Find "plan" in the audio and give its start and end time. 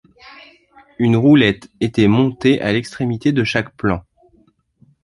3.77-4.03